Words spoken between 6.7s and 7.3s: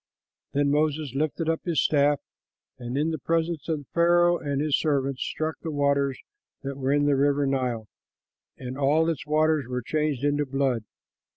were in the